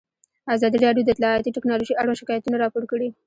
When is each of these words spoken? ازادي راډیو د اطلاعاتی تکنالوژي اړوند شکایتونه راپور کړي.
ازادي 0.55 0.77
راډیو 0.85 1.05
د 1.05 1.09
اطلاعاتی 1.13 1.55
تکنالوژي 1.57 1.93
اړوند 2.01 2.19
شکایتونه 2.21 2.55
راپور 2.63 2.83
کړي. 2.91 3.09